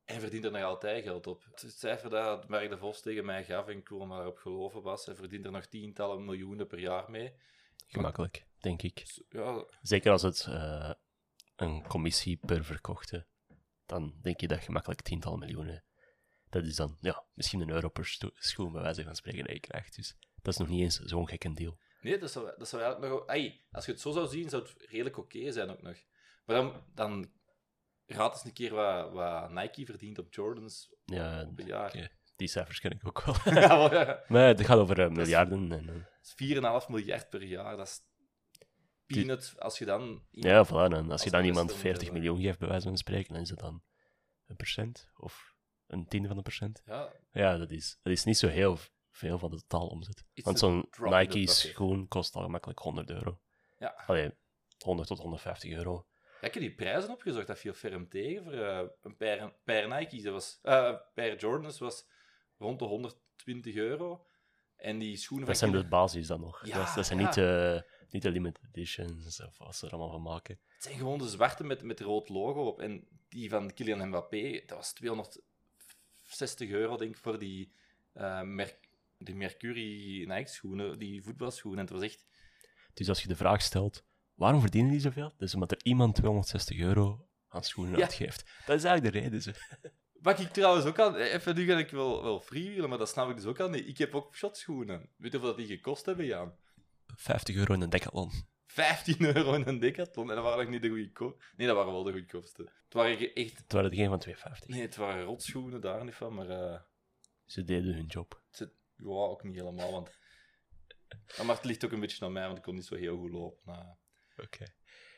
en 0.05 0.19
verdient 0.19 0.45
er 0.45 0.51
nog 0.51 0.63
altijd 0.63 1.03
geld 1.03 1.27
op. 1.27 1.43
Het 1.51 1.73
cijfer 1.77 2.09
dat 2.09 2.47
Mark 2.47 2.69
de 2.69 2.77
Vos 2.77 3.01
tegen 3.01 3.25
mij 3.25 3.43
gaf, 3.43 3.67
en 3.67 3.77
ik 3.77 3.89
wil 3.89 4.05
maar 4.05 4.27
op 4.27 4.37
geloven 4.37 4.81
was, 4.81 5.05
hij 5.05 5.15
verdient 5.15 5.45
er 5.45 5.51
nog 5.51 5.65
tientallen 5.65 6.25
miljoenen 6.25 6.67
per 6.67 6.79
jaar 6.79 7.11
mee. 7.11 7.33
Gemakkelijk, 7.87 8.45
denk 8.59 8.81
ik. 8.81 9.23
Ja, 9.29 9.65
Zeker 9.81 10.11
als 10.11 10.21
het 10.21 10.45
eh, 10.49 10.93
een 11.55 11.87
commissie 11.87 12.37
per 12.45 12.63
verkochte, 12.63 13.25
dan 13.91 14.13
denk 14.21 14.39
je 14.39 14.47
dat 14.47 14.57
je 14.57 14.65
gemakkelijk 14.65 15.01
tientallen 15.01 15.39
miljoenen. 15.39 15.83
Dat 16.49 16.63
is 16.63 16.75
dan 16.75 16.97
ja, 16.99 17.23
misschien 17.33 17.61
een 17.61 17.69
euro 17.69 17.89
per 17.89 18.17
schoen, 18.35 18.71
bij 18.71 18.81
wijze 18.81 19.03
van 19.03 19.15
spreken, 19.15 19.43
dat 19.43 19.53
je 19.53 19.59
krijgt. 19.59 19.95
Dus 19.95 20.15
dat 20.41 20.53
is 20.53 20.59
nog 20.59 20.67
niet 20.69 20.81
eens 20.81 20.99
zo'n 20.99 21.27
gekke 21.27 21.53
deal. 21.53 21.77
Nee, 22.01 22.17
dat 22.17 22.31
zou, 22.31 22.51
dat 22.57 22.67
zou 22.67 22.81
eigenlijk 22.81 23.13
nog... 23.13 23.27
Ai, 23.27 23.61
als 23.71 23.85
je 23.85 23.91
het 23.91 24.01
zo 24.01 24.11
zou 24.11 24.27
zien, 24.27 24.49
zou 24.49 24.63
het 24.63 24.75
redelijk 24.89 25.17
oké 25.17 25.51
zijn 25.51 25.69
ook 25.69 25.81
nog. 25.81 25.97
Maar 26.45 26.55
dan, 26.55 26.83
dan 26.93 27.31
raad 28.05 28.33
eens 28.33 28.43
een 28.43 28.53
keer 28.53 28.73
wat, 28.73 29.11
wat 29.11 29.51
Nike 29.51 29.85
verdient 29.85 30.19
op 30.19 30.33
Jordans 30.33 30.95
Ja, 31.05 31.45
op 31.47 31.59
een 31.59 31.65
jaar. 31.65 32.11
die 32.35 32.47
cijfers 32.47 32.79
ken 32.79 32.91
ik 32.91 33.07
ook 33.07 33.21
wel. 33.23 33.35
Ja, 33.61 33.67
wel, 33.77 33.93
ja. 33.93 34.23
maar 34.27 34.47
het 34.47 34.65
gaat 34.65 34.77
over 34.77 35.01
eh, 35.01 35.09
miljarden. 35.09 35.71
En, 35.71 35.89
eh, 35.89 35.95
Dat 35.95 36.35
is 36.37 36.83
4,5 36.85 36.89
miljard 36.89 37.29
per 37.29 37.43
jaar. 37.43 37.77
Dat 37.77 37.87
is 37.87 37.99
als 39.57 39.77
je 39.77 39.85
dan... 39.85 40.23
ja, 40.31 40.65
voilà. 40.67 40.93
En 40.93 41.11
als 41.11 41.23
je 41.23 41.29
dan 41.29 41.43
iemand 41.43 41.67
beste 41.67 41.81
40 41.81 42.01
middelen. 42.01 42.23
miljoen 42.23 42.45
geeft, 42.45 42.59
bij 42.59 42.67
wijze 42.67 42.87
van 42.87 42.97
spreken, 42.97 43.33
dan 43.33 43.41
is 43.41 43.49
dat 43.49 43.59
dan 43.59 43.83
een 44.47 44.55
procent 44.55 45.09
of 45.17 45.55
een 45.87 46.07
tiende 46.07 46.27
van 46.27 46.37
een 46.37 46.43
procent. 46.43 46.81
Ja, 46.85 47.13
Ja, 47.31 47.57
dat 47.57 47.71
is, 47.71 47.99
dat 48.01 48.13
is 48.13 48.23
niet 48.23 48.37
zo 48.37 48.47
heel 48.47 48.77
veel 49.11 49.37
van 49.37 49.51
de 49.51 49.61
totaalomzet. 49.65 50.25
It's 50.33 50.45
Want 50.45 50.59
zo'n 50.59 50.89
Nike 50.99 51.47
schoen 51.47 52.07
kost 52.07 52.35
al 52.35 52.43
gemakkelijk 52.43 52.79
100 52.79 53.09
euro. 53.09 53.39
ja. 53.79 54.03
Allee, 54.05 54.31
100 54.77 55.07
tot 55.07 55.19
150 55.19 55.71
euro. 55.71 56.05
Ja, 56.41 56.47
ik 56.47 56.53
heb 56.53 56.63
die 56.63 56.75
prijzen 56.75 57.09
opgezocht. 57.09 57.47
Dat 57.47 57.59
viel 57.59 57.73
ferm 57.73 58.09
tegen. 58.09 58.43
Voor, 58.43 58.53
eh, 58.53 58.87
een 59.01 59.17
per, 59.17 59.53
per 59.63 59.87
Nike's, 59.87 60.23
dat 60.23 60.33
was... 60.33 60.59
eh 60.61 60.95
per 61.13 61.37
Jordans 61.37 61.79
was 61.79 62.07
rond 62.57 62.79
de 62.79 62.85
120 62.85 63.75
euro. 63.75 64.25
En 64.81 64.99
die 64.99 65.17
schoenen 65.17 65.47
Dat 65.47 65.57
van 65.57 65.69
zijn 65.69 65.81
de 65.81 65.89
basis 65.89 66.27
dan 66.27 66.39
nog. 66.39 66.65
Ja, 66.65 66.93
dat, 66.95 67.05
zijn 67.05 67.19
ja. 67.19 67.25
niet, 67.25 67.33
de, 67.33 67.85
niet 68.09 68.21
de 68.21 68.31
limited 68.31 68.63
editions 68.71 69.41
of 69.41 69.57
wat 69.57 69.75
ze 69.75 69.85
er 69.85 69.91
allemaal 69.91 70.11
van 70.11 70.21
maken. 70.21 70.59
Het 70.67 70.83
zijn 70.83 70.97
gewoon 70.97 71.17
de 71.17 71.29
zwarte 71.29 71.63
met, 71.63 71.83
met 71.83 71.99
rood 71.99 72.29
logo 72.29 72.65
op. 72.65 72.79
En 72.79 73.07
die 73.29 73.49
van 73.49 73.73
Kylian 73.73 74.07
Mbappé, 74.07 74.63
dat 74.65 74.77
was 74.77 75.33
60 76.21 76.69
euro, 76.69 76.97
denk 76.97 77.15
ik, 77.15 77.21
voor 77.21 77.39
die, 77.39 77.73
eh 78.13 78.41
Mer 78.41 78.77
die 79.17 79.35
Mercury 79.35 80.23
Nike-schoenen, 80.27 80.99
die 80.99 81.23
voetbalschoenen. 81.23 81.79
En 81.79 81.85
het 81.85 81.93
was 81.93 82.03
echt... 82.03 82.25
Dus 82.93 83.09
als 83.09 83.21
je 83.21 83.27
de 83.27 83.35
vraag 83.35 83.61
stelt, 83.61 84.05
waarom 84.33 84.61
verdienen 84.61 84.91
die 84.91 84.99
zoveel? 84.99 85.29
Dat 85.29 85.47
is 85.47 85.53
omdat 85.53 85.71
er 85.71 85.79
iemand 85.83 86.15
260 86.15 86.79
euro 86.79 87.27
aan 87.47 87.63
schoenen 87.63 87.95
Ja. 87.97 88.01
uitgeeft. 88.01 88.43
Dat 88.65 88.77
is 88.77 88.83
eigenlijk 88.83 89.13
de 89.13 89.19
reden. 89.19 89.41
Ze. 89.41 89.53
Wat 90.21 90.39
ik 90.39 90.47
trouwens 90.49 90.85
ook 90.85 90.99
al... 90.99 91.17
Even, 91.17 91.55
nu 91.55 91.65
ga 91.65 91.77
ik 91.77 91.89
wel, 91.89 92.23
wel 92.23 92.39
freewheelen, 92.41 92.89
maar 92.89 92.97
dat 92.97 93.09
snap 93.09 93.29
ik 93.29 93.35
dus 93.35 93.45
ook 93.45 93.59
al 93.59 93.69
niet. 93.69 93.87
Ik 93.87 93.97
heb 93.97 94.15
ook 94.15 94.35
shotschoenen. 94.35 95.09
Weet 95.17 95.31
je 95.31 95.39
dat 95.39 95.57
die 95.57 95.67
gekost 95.67 96.05
hebben, 96.05 96.25
Jan? 96.25 96.55
50 97.15 97.55
euro 97.55 97.73
in 97.73 97.81
een 97.81 97.89
decathlon. 97.89 98.31
15 98.65 99.21
euro 99.35 99.53
in 99.53 99.67
een 99.67 99.79
decathlon. 99.79 100.29
En 100.29 100.35
dat 100.35 100.43
waren 100.43 100.59
nog 100.63 100.69
niet 100.69 100.81
de 100.81 100.89
goedkoopste. 100.89 101.43
Nee, 101.57 101.67
dat 101.67 101.75
waren 101.75 101.91
wel 101.91 102.03
de 102.03 102.11
goedkoopste. 102.11 102.61
Het 102.63 102.93
waren 102.93 103.33
echt... 103.33 103.57
Het 103.57 103.71
waren 103.71 103.89
degene 103.89 104.09
van 104.09 104.19
250. 104.19 104.69
Nee, 104.69 104.81
het 104.81 104.95
waren 104.95 105.23
rotschoenen, 105.23 105.81
daar 105.81 106.03
niet 106.03 106.13
van, 106.15 106.33
maar... 106.33 106.49
eh, 106.49 106.79
Ze 107.45 107.63
deden 107.63 107.93
hun 107.93 108.05
job. 108.05 108.41
het, 108.51 108.73
ja, 108.95 109.05
ook 109.05 109.43
niet 109.43 109.55
helemaal, 109.55 109.91
want... 109.91 110.09
Maar 111.45 111.55
het 111.55 111.65
ligt 111.65 111.85
ook 111.85 111.91
een 111.91 111.99
beetje 111.99 112.25
aan 112.25 112.31
mij, 112.31 112.45
want 112.45 112.57
ik 112.57 112.63
kon 112.63 112.75
niet 112.75 112.85
zo 112.85 112.95
heel 112.95 113.17
goed 113.17 113.31
lopen. 113.31 113.73
eh. 113.73 114.43
Oké. 114.45 114.65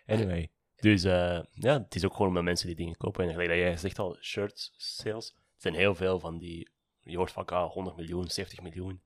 Anyway. 0.06 0.52
Dus 0.76 1.04
eh, 1.04 1.40
ja, 1.52 1.82
het 1.82 1.96
is 1.96 2.06
ook 2.06 2.16
gewoon 2.16 2.34
met 2.34 2.44
mensen 2.44 2.68
die 2.68 2.76
dingen 2.76 2.98
kopen. 2.98 3.24
En 3.24 3.32
gelijk 3.32 3.50
dat 3.50 3.58
jij 3.58 3.78
zegt 3.78 4.00
al, 4.00 4.18
shirt 4.22 4.74
sales. 4.78 5.30
Er 5.36 5.42
zijn 5.58 5.74
heel 5.74 5.96
veel 5.96 6.20
van 6.20 6.38
die... 6.38 6.70
Je 7.04 7.18
hoort 7.18 7.32
vaak 7.32 7.52
ah, 7.52 7.72
100 7.72 7.96
miljoen, 7.96 8.30
70 8.30 8.62
miljoen 8.62 9.02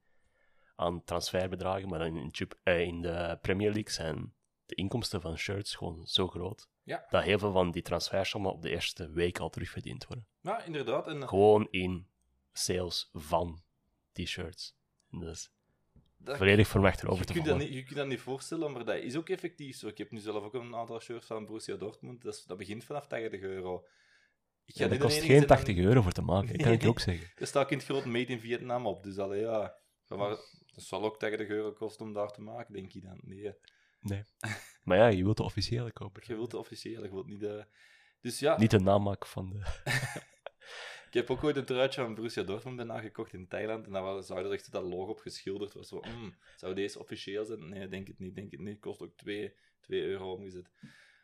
aan 0.76 1.04
transferbedragen. 1.04 1.90
Maar 1.90 2.06
in, 2.06 2.32
eh, 2.64 2.82
in 2.82 3.02
de 3.02 3.38
Premier 3.42 3.72
League 3.72 3.92
zijn 3.92 4.34
de 4.66 4.76
inkomsten 4.76 5.22
van 5.22 5.38
shirts 5.38 5.76
gewoon 5.76 6.08
zo 6.08 6.28
groot. 6.28 6.70
Ja. 6.84 7.06
Dat 7.10 7.24
heel 7.24 7.40
veel 7.40 7.52
van 7.52 7.72
die 7.72 7.82
transfersommen 7.82 8.52
op 8.52 8.62
de 8.62 8.70
eerste 8.70 9.12
week 9.12 9.40
al 9.40 9.50
terugverdiend 9.50 10.06
worden. 10.06 10.28
Ja, 10.42 10.64
inderdaad. 10.64 11.08
En, 11.08 11.22
eh, 11.22 11.28
Gewoon 11.28 11.68
in 11.72 12.08
sales 12.54 13.10
van 13.14 13.62
die 14.12 14.28
shirts. 14.28 14.76
En 15.12 15.20
dat 15.20 15.30
is 15.30 15.52
dat, 16.18 16.38
volledig 16.38 16.68
voor 16.68 16.82
mij 16.82 16.90
achterover 16.90 17.20
je, 17.20 17.26
te 17.26 17.34
kunt 17.34 17.46
dat 17.46 17.58
niet, 17.58 17.74
je 17.74 17.84
kunt 17.84 17.96
dat 17.96 18.08
niet 18.08 18.20
voorstellen, 18.20 18.72
maar 18.72 18.86
dat 18.86 18.96
is 18.96 19.16
ook 19.16 19.30
effectief 19.30 19.78
zo. 19.78 19.88
Ik 19.88 19.98
heb 19.98 20.12
nu 20.12 20.20
zelf 20.20 20.44
ook 20.44 20.54
een 20.54 20.76
aantal 20.76 21.00
shirts 21.00 21.26
van 21.28 21.46
Borussia 21.46 21.76
Dortmund. 21.76 22.22
Dat, 22.22 22.34
is- 22.34 22.44
dat 22.44 22.58
begint 22.58 22.84
vanaf 22.84 23.08
80 23.08 23.42
euro. 23.42 23.86
Ik 24.66 24.76
Ja, 24.76 24.88
dat 24.88 24.98
kost 24.98 25.18
geen 25.20 25.26
zijn 25.36 25.46
80 25.46 25.78
euro 25.78 26.02
voor 26.02 26.12
te 26.12 26.22
maken, 26.22 26.48
dat 26.48 26.62
kan 26.62 26.72
ik 26.72 26.82
je 26.82 26.88
ook 26.88 27.00
zeggen. 27.00 27.32
Er 27.36 27.48
staat 27.48 27.72
in 27.72 27.78
het 27.78 27.86
groot 27.86 28.06
made 28.06 28.32
in 28.32 28.40
Vietnam 28.40 28.86
op, 28.88 29.04
dus 29.04 29.18
allee, 29.18 29.42
ja. 29.42 29.76
Maar 30.08 30.30
dat 30.30 30.84
zal 30.84 31.04
ook 31.04 31.20
80 31.20 31.48
euro 31.48 31.72
kosten 31.72 32.06
om 32.06 32.14
daar 32.14 32.32
te 32.32 32.42
maken, 32.42 32.74
denk 32.74 32.92
je 32.92 33.02
dan. 33.02 33.20
Nee, 33.22 33.54
Nee. 34.00 34.24
Maar 34.84 34.98
ja, 34.98 35.08
je 35.08 35.24
wilt 35.24 35.38
de 35.38 35.44
officiële 35.44 35.92
kopen. 35.92 36.24
je 36.26 36.36
wilt 36.36 36.52
de 36.52 36.58
officiële, 36.58 37.04
je 37.04 37.12
wilt 37.12 37.28
niet 37.28 37.40
de... 37.40 37.66
Dus 38.22 38.40
ja, 38.40 38.58
Niet 38.58 38.72
de 38.72 38.80
namaak 38.80 39.26
van 39.26 39.50
de... 39.50 39.62
ik 41.18 41.28
heb 41.28 41.38
ook 41.38 41.44
ooit 41.44 41.56
een 41.58 41.66
truitje 41.66 42.02
van 42.02 42.16
Borussia 42.16 42.44
Dortmund 42.44 42.78
daarna 42.78 43.00
gekocht 43.00 43.34
in 43.34 43.48
Thailand. 43.48 43.86
En 43.86 43.92
daar 43.92 44.24
zou 44.24 44.46
er 44.46 44.52
echt 44.52 44.72
dat 44.72 44.84
logo 44.84 45.12
op 45.12 45.20
geschilderd. 45.20 45.74
was 45.74 45.88
zo, 45.88 46.00
hmm, 46.02 46.36
zou 46.56 46.74
deze 46.74 47.00
officieel 47.00 47.46
zijn? 47.46 47.70
Nee, 47.70 47.88
denk 47.88 48.08
het 48.08 48.20
niet, 48.20 48.36
denk 48.36 48.52
het 48.52 48.60
niet. 48.60 48.80
Kost 48.80 49.02
ook 49.02 49.18
2 49.18 49.54
euro 49.88 50.34
omgezet. 50.34 50.70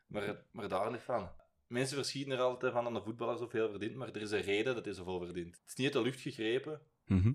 Maar, 0.08 0.46
maar 0.52 0.70
daar 0.70 0.92
niet 0.92 1.02
van. 1.02 1.32
Mensen 1.68 1.98
verschieten 1.98 2.34
er 2.34 2.40
altijd 2.40 2.74
van 2.74 2.84
dat 2.84 2.96
een 2.96 3.04
voetballer 3.04 3.38
zoveel 3.38 3.70
verdient, 3.70 3.96
maar 3.96 4.08
er 4.08 4.22
is 4.22 4.32
een 4.32 4.42
reden 4.42 4.76
dat 4.76 4.86
hij 4.86 4.94
zoveel 4.94 5.20
verdient. 5.20 5.56
Het 5.56 5.68
is 5.70 5.76
niet 5.76 5.86
uit 5.86 6.04
de 6.04 6.10
lucht 6.10 6.22
gegrepen 6.22 6.82
Mhm. 7.06 7.34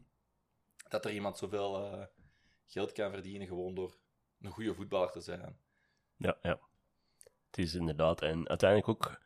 dat 0.88 1.05
er 1.05 1.12
iemand 1.12 1.38
zoveel 1.38 1.93
eh, 1.93 2.07
geld 2.67 2.93
kan 2.93 3.11
verdienen 3.11 3.47
gewoon 3.47 3.75
door 3.75 3.99
een 4.41 4.50
goede 4.50 4.75
voetballer 4.75 5.11
te 5.11 5.21
zijn. 5.21 5.59
Ja, 6.17 6.38
ja. 6.43 6.61
Het 7.47 7.59
is 7.59 7.75
inderdaad. 7.75 8.23
En 8.23 8.49
uiteindelijk 8.49 8.88
ook, 8.88 9.21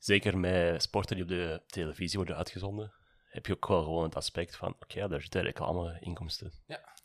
zeker 0.00 0.38
met 0.38 0.82
sporten 0.82 1.14
die 1.16 1.24
op 1.24 1.30
de 1.30 1.62
televisie 1.66 2.16
worden 2.18 2.36
uitgezonden, 2.36 2.92
heb 3.24 3.46
je 3.46 3.52
ook 3.52 3.66
wel 3.68 3.82
gewoon 3.82 4.02
het 4.02 4.16
aspect 4.16 4.56
van, 4.56 4.74
oké, 4.80 4.98
ja, 4.98 5.08
daar 5.08 5.20
zitten 5.20 5.42
reclame-inkomsten. 5.42 6.52
Ja. 6.66 6.98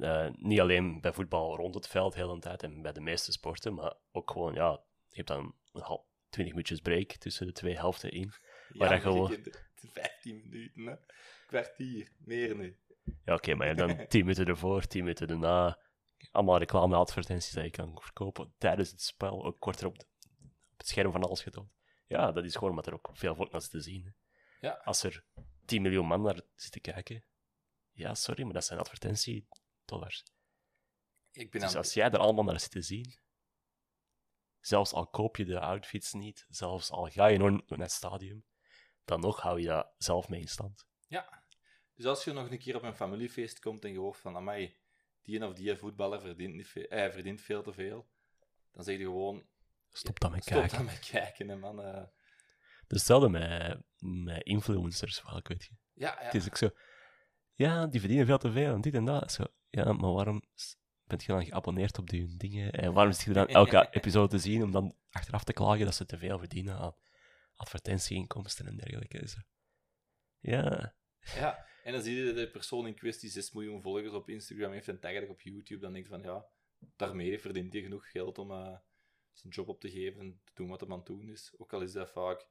Eh, 0.00 0.28
niet 0.36 0.60
alleen 0.60 1.00
bij 1.00 1.12
voetbal 1.12 1.56
rond 1.56 1.74
het 1.74 1.88
veld 1.88 2.14
heel 2.14 2.34
de 2.34 2.40
tijd 2.40 2.62
en 2.62 2.82
bij 2.82 2.92
de 2.92 3.00
meeste 3.00 3.32
sporten, 3.32 3.74
maar 3.74 3.94
ook 4.12 4.30
gewoon, 4.30 4.54
ja, 4.54 4.70
je 5.08 5.16
hebt 5.16 5.28
dan 5.28 5.54
een 5.72 5.82
half, 5.82 6.02
20 6.28 6.54
minuutjes 6.54 6.80
break 6.80 7.12
tussen 7.12 7.46
de 7.46 7.52
twee 7.52 7.74
helften 7.76 8.10
in. 8.10 8.32
Maar 8.68 8.94
je 8.94 9.00
gewoon- 9.00 9.28
kent 9.30 9.44
het. 9.44 9.68
15 9.92 10.40
minuten, 10.48 10.86
hè. 10.86 10.94
kwartier, 11.46 12.12
meer 12.18 12.56
nu. 12.56 12.78
Ja, 13.24 13.34
oké, 13.34 13.54
maar 13.54 13.68
je 13.68 13.74
hebt 13.74 13.96
dan 13.96 14.06
10 14.08 14.20
minuten 14.20 14.46
ervoor, 14.46 14.86
10 14.86 15.00
minuten 15.02 15.28
erna. 15.28 15.78
Allemaal 16.30 16.58
reclame-advertenties 16.58 17.52
dat 17.52 17.64
je 17.64 17.70
kan 17.70 17.98
verkopen 18.00 18.54
tijdens 18.58 18.90
het 18.90 19.02
spel. 19.02 19.44
Ook 19.44 19.60
korter 19.60 19.86
op, 19.86 19.98
de- 19.98 20.06
op 20.72 20.78
het 20.78 20.88
scherm 20.88 21.12
van 21.12 21.22
alles 21.22 21.42
getoond. 21.42 21.70
Ja, 22.10 22.32
dat 22.32 22.44
is 22.44 22.54
gewoon 22.54 22.70
omdat 22.70 22.86
er 22.86 22.92
ook 22.92 23.10
veel 23.12 23.34
volk 23.34 23.50
naar 23.52 23.60
zit 23.60 23.70
te 23.70 23.80
zien. 23.80 24.04
hè. 24.04 24.10
Ja. 24.68 24.72
Als 24.72 25.02
er 25.02 25.24
10 25.64 25.82
miljoen 25.82 26.06
man 26.06 26.22
naar 26.22 26.42
zitten 26.54 26.80
kijken, 26.80 27.24
ja, 27.92 28.14
sorry, 28.14 28.44
maar 28.44 28.52
dat 28.52 28.64
zijn 28.64 28.78
advertentiedollars. 28.78 30.24
Ik 31.32 31.50
ben 31.50 31.60
Dus 31.60 31.70
aan... 31.70 31.76
als 31.76 31.94
jij 31.94 32.10
er 32.10 32.18
allemaal 32.18 32.44
naar 32.44 32.60
zit 32.60 32.70
te 32.70 32.82
zien, 32.82 33.18
zelfs 34.60 34.92
al 34.92 35.06
koop 35.06 35.36
je 35.36 35.44
de 35.44 35.60
outfits 35.60 36.12
niet, 36.12 36.46
zelfs 36.48 36.90
al 36.90 37.08
ga 37.10 37.26
je 37.26 37.38
nooit 37.38 37.68
naar 37.70 37.78
het 37.78 37.92
stadium, 37.92 38.44
dan 39.04 39.20
nog 39.20 39.40
hou 39.40 39.60
je 39.60 39.66
dat 39.66 39.94
zelf 39.98 40.28
mee 40.28 40.40
in 40.40 40.48
stand. 40.48 40.86
Ja. 41.08 41.44
Dus 41.94 42.04
als 42.04 42.24
je 42.24 42.32
nog 42.32 42.50
een 42.50 42.58
keer 42.58 42.76
op 42.76 42.82
een 42.82 42.94
familiefeest 42.96 43.60
komt 43.60 43.84
en 43.84 43.92
je 43.92 43.98
hoort 43.98 44.16
van, 44.16 44.36
amai, 44.36 44.78
die 45.22 45.46
of 45.46 45.54
die 45.54 45.76
voetballer 45.76 46.20
verdient, 46.20 46.54
niet 46.54 46.68
veel, 46.68 46.84
eh, 46.84 47.12
verdient 47.12 47.40
veel 47.40 47.62
te 47.62 47.72
veel, 47.72 48.10
dan 48.70 48.84
zeg 48.84 48.98
je 48.98 49.04
gewoon, 49.04 49.48
Stop 49.92 50.20
dan 50.20 50.30
met 50.30 50.42
stop 50.42 50.58
kijken. 50.58 50.76
dan 50.76 50.86
met 50.86 51.08
kijken, 51.10 51.48
hè, 51.48 51.56
man. 51.56 51.80
is 51.80 52.06
hetzelfde 52.86 53.28
met, 53.28 53.78
met 53.98 54.42
influencers, 54.42 55.22
wel, 55.22 55.36
ik 55.36 55.48
weet 55.48 55.64
je. 55.64 55.74
ja, 55.94 56.16
ja. 56.20 56.24
Het 56.24 56.34
is 56.34 56.46
ook 56.46 56.56
zo, 56.56 56.70
ja, 57.60 57.86
die 57.86 58.00
verdienen 58.00 58.26
veel 58.26 58.38
te 58.38 58.52
veel 58.52 58.74
en 58.74 58.80
dit 58.80 58.94
en 58.94 59.04
dat. 59.04 59.32
Zo, 59.32 59.44
ja, 59.68 59.92
maar 59.92 60.12
waarom 60.12 60.42
bent 61.04 61.24
je 61.24 61.32
dan 61.32 61.44
geabonneerd 61.44 61.98
op 61.98 62.10
die 62.10 62.36
dingen? 62.36 62.72
En 62.72 62.92
waarom 62.92 63.12
zit 63.12 63.24
je 63.24 63.32
dan 63.32 63.48
elke 63.48 63.88
episode 63.98 64.28
te 64.28 64.38
zien 64.38 64.62
om 64.62 64.70
dan 64.70 64.96
achteraf 65.10 65.44
te 65.44 65.52
klagen 65.52 65.84
dat 65.84 65.94
ze 65.94 66.06
te 66.06 66.18
veel 66.18 66.38
verdienen 66.38 66.78
aan 66.78 66.94
advertentieinkomsten 67.54 68.66
en 68.66 68.76
dergelijke? 68.76 69.28
Zo. 69.28 69.38
Ja, 70.38 70.94
Ja, 71.34 71.66
en 71.82 71.92
dan 71.92 72.02
zie 72.02 72.16
je 72.16 72.24
dat 72.24 72.34
de 72.34 72.50
persoon 72.50 72.86
in 72.86 72.94
kwestie 72.94 73.30
6 73.30 73.52
miljoen 73.52 73.82
volgers 73.82 74.12
op 74.12 74.28
Instagram 74.28 74.72
heeft 74.72 74.88
en 74.88 75.00
taggt 75.00 75.28
op 75.28 75.40
YouTube. 75.40 75.80
Dan 75.80 75.92
denk 75.92 76.04
je 76.04 76.10
van, 76.10 76.22
ja, 76.22 76.46
daarmee 76.96 77.40
verdient 77.40 77.72
hij 77.72 77.82
genoeg 77.82 78.10
geld 78.10 78.38
om 78.38 78.50
eh, 78.50 78.78
zijn 79.32 79.52
job 79.52 79.68
op 79.68 79.80
te 79.80 79.90
geven 79.90 80.20
en 80.20 80.40
te 80.44 80.52
doen 80.54 80.68
wat 80.68 80.80
hij 80.80 80.88
aan 80.90 80.96
het 80.98 81.06
doen 81.06 81.28
is. 81.28 81.52
Ook 81.58 81.72
al 81.72 81.80
is 81.80 81.92
dat 81.92 82.10
vaak 82.10 82.46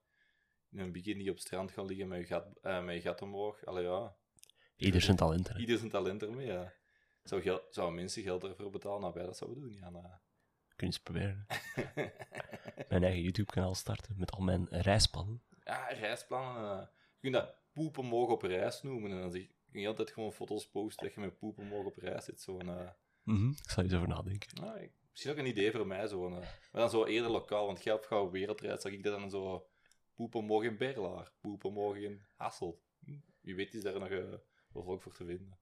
in 0.72 0.80
een 0.80 0.92
bikini 0.92 1.30
op 1.30 1.36
het 1.36 1.44
strand 1.46 1.72
gaan 1.72 1.86
liggen 1.86 2.08
met 2.08 2.20
je 2.20 2.26
gat, 2.26 2.48
eh, 2.62 2.84
met 2.84 2.96
je 2.96 3.02
gat 3.02 3.22
omhoog. 3.22 3.66
Allee, 3.66 3.84
ja, 3.84 4.16
ieder 4.76 5.02
zijn 5.02 5.18
talenten. 5.18 5.54
hè. 5.54 5.60
ieder 5.60 5.78
zijn 5.78 5.90
talent 5.90 6.22
ermee, 6.24 6.46
ja. 6.48 6.74
Zou, 7.24 7.42
geld, 7.42 7.64
zou 7.74 7.94
mensen 7.94 8.24
geld 8.24 8.44
ervoor 8.44 8.70
betalen? 8.70 9.02
Nou, 9.02 9.14
wij 9.14 9.26
dat 9.26 9.38
zouden 9.38 9.62
doen, 9.62 9.74
ja. 9.74 9.90
nou. 9.90 10.04
Kun 10.76 10.88
je 10.88 10.94
eens 10.94 11.00
proberen. 11.00 11.46
Mijn 12.90 13.04
eigen 13.04 13.22
YouTube-kanaal 13.22 13.76
starten 13.76 14.16
met 14.18 14.32
al 14.32 14.42
mijn 14.42 14.68
reisplannen. 14.70 15.42
ja, 15.64 15.88
reisplannen. 15.88 16.72
eh, 16.80 16.88
je 16.88 17.20
kunt 17.20 17.34
dat 17.34 17.56
poepen 17.74 18.06
mogen 18.06 18.34
op 18.34 18.42
reis 18.42 18.82
noemen. 18.82 19.12
En 19.12 19.20
dan 19.22 19.32
zeg, 19.32 19.48
kun 19.72 19.82
je 19.82 19.88
altijd 19.88 20.12
gewoon 20.12 20.34
foto's 20.34 20.70
posten 20.70 21.06
dat 21.06 21.14
je 21.16 21.20
met 21.22 21.38
poepen 21.38 21.68
mogen 21.68 21.86
op 21.86 21.98
reis 21.98 22.26
zit. 22.26 22.42
Zo'n... 22.42 22.70
eh, 22.70 22.90
Mhm, 23.24 23.50
Ik 23.50 23.70
zal 23.70 23.84
eens 23.84 23.94
over 23.94 24.08
nadenken. 24.08 24.50
Nou, 24.62 24.80
ik- 24.80 24.94
misschien 25.20 25.46
ook 25.46 25.46
een 25.46 25.58
idee 25.58 25.72
voor 25.72 25.88
mij, 25.88 26.08
zo. 26.08 26.26
eh, 26.28 26.32
maar 26.72 26.82
dan 26.82 26.90
zo 26.90 27.06
eerder 27.06 27.32
lokaal, 27.32 27.66
want 27.66 27.84
jij 27.84 27.94
op 27.94 28.04
gauw 28.06 28.32
wereldreis 28.32 28.82
zag 28.82 28.92
ik 28.92 29.04
dat 29.04 29.20
dan 29.20 29.30
zo 29.30 29.68
poepen 30.16 30.46
mogen 30.46 30.68
in 30.68 30.78
Berlaar, 30.78 31.32
poepen 31.42 31.74
mogen 31.74 32.04
in 32.04 32.26
Hasselt. 32.36 32.82
Hm, 33.00 33.18
Wie 33.42 33.56
weet 33.56 33.74
is 33.74 33.84
daar 33.84 34.00
nog 34.00 34.10
eh, 34.10 34.18
wel 34.74 34.84
volk 34.84 35.02
voor 35.02 35.14
te 35.14 35.26
vinden. 35.26 35.60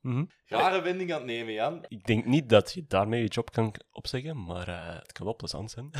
Mhm. 0.00 0.24
Rare 0.46 0.82
wending 0.82 1.12
aan 1.12 1.18
het 1.18 1.26
nemen, 1.26 1.52
Jan. 1.52 1.84
Ik 1.88 2.04
denk 2.04 2.24
niet 2.24 2.48
dat 2.48 2.72
je 2.72 2.86
daarmee 2.86 3.22
je 3.22 3.28
job 3.28 3.50
kan 3.50 3.74
opzeggen, 3.90 4.44
maar 4.44 4.68
eh, 4.68 4.98
het 4.98 5.12
kan 5.12 5.26
wel 5.26 5.36
plezant 5.36 5.70
zijn. 5.70 5.90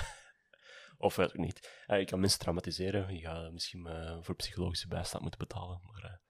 of 0.98 1.16
weet 1.16 1.34
ik 1.34 1.38
niet. 1.40 1.82
Eh, 1.86 1.98
je 1.98 2.04
kan 2.04 2.20
mensen 2.20 2.38
traumatiseren. 2.38 3.14
Je 3.14 3.20
gaat 3.20 3.52
misschien 3.52 3.88
voor 4.22 4.34
psychologische 4.36 4.88
bijstand 4.88 5.22
moeten 5.22 5.40
betalen. 5.40 5.80
Maar 5.82 6.20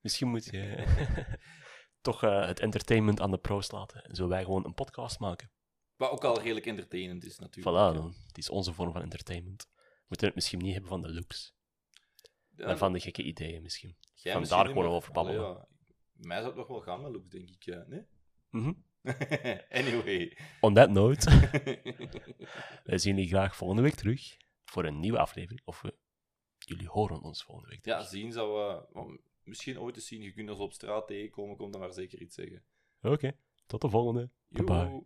misschien 0.00 0.28
moet 0.28 0.44
je 0.44 0.84
toch 2.00 2.20
het 2.20 2.60
entertainment 2.60 3.20
aan 3.20 3.30
de 3.30 3.38
pro's 3.38 3.70
laten. 3.70 4.02
En 4.04 4.14
zo 4.14 4.28
wij 4.28 4.44
gewoon 4.44 4.64
een 4.64 4.74
podcast 4.74 5.18
maken. 5.18 5.50
Wat 5.96 6.10
ook 6.10 6.24
al 6.24 6.40
redelijk 6.40 6.66
entertainend 6.66 7.24
is, 7.24 7.38
natuurlijk. 7.38 7.76
Voilà, 7.76 7.96
dan. 7.96 8.14
het 8.26 8.38
is 8.38 8.50
onze 8.50 8.72
vorm 8.72 8.92
van 8.92 9.02
entertainment. 9.02 9.68
We 9.74 10.04
moeten 10.08 10.26
het 10.26 10.34
misschien 10.36 10.58
niet 10.58 10.72
hebben 10.72 10.90
van 10.90 11.02
de 11.02 11.12
looks, 11.12 11.54
Ja, 12.56 12.66
maar 12.66 12.78
van 12.78 12.92
de 12.92 13.00
gekke 13.00 13.22
ideeën 13.22 13.62
misschien. 13.62 13.96
jij 14.14 14.32
van 14.32 14.40
misschien 14.40 14.62
daar 14.62 14.72
gewoon 14.72 14.86
over 14.86 15.12
babbelen. 15.12 15.44
Allee, 15.44 15.56
ja. 15.56 15.68
Mij 16.12 16.36
zou 16.36 16.48
het 16.48 16.56
nog 16.56 16.66
wel 16.66 16.80
gaan 16.80 17.02
met 17.02 17.12
looks, 17.12 17.28
denk 17.28 17.48
ik. 17.50 17.86
Mhm. 18.50 18.72
anyway. 19.80 20.38
On 20.60 20.74
that 20.74 20.90
note, 20.90 21.30
wij 22.84 22.98
zien 22.98 23.14
jullie 23.14 23.28
graag 23.28 23.56
volgende 23.56 23.82
week 23.82 23.94
terug 23.94 24.36
voor 24.64 24.84
een 24.84 25.00
nieuwe 25.00 25.18
aflevering. 25.18 25.60
Of 25.64 25.80
we, 25.82 25.94
jullie 26.58 26.88
horen 26.88 27.22
ons 27.22 27.44
volgende 27.44 27.70
week 27.70 27.82
terug. 27.82 27.98
ja, 27.98 28.04
zien 28.04 28.32
zou... 28.32 28.70
eh, 28.70 28.82
wel, 28.92 29.20
misschien 29.42 29.80
ooit 29.80 29.96
eens 29.96 30.06
zien. 30.06 30.22
Je 30.22 30.32
kunt 30.32 30.50
ons 30.50 30.58
op 30.58 30.72
straat 30.72 31.06
tegenkomen, 31.06 31.56
komt 31.56 31.72
dan 31.72 31.80
maar 31.80 31.92
zeker 31.92 32.20
iets 32.20 32.34
zeggen. 32.34 32.64
Oké, 33.00 33.38
tot 33.66 33.80
de 33.80 33.88
volgende. 33.88 34.30
Bye. 34.48 35.04